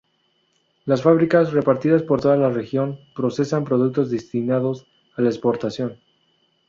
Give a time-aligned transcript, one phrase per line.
[0.85, 5.99] Las fábricas, repartidas por toda la región, procesan productos destinados a la exportación.